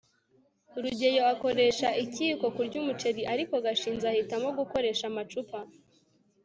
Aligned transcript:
rugeyo 0.83 1.23
akoresha 1.33 1.87
ikiyiko 2.03 2.45
kurya 2.55 2.75
umuceri, 2.81 3.21
ariko 3.33 3.53
gashinzi 3.65 4.05
ahitamo 4.11 4.47
gukoresha 4.59 5.03
amacupa 5.11 5.57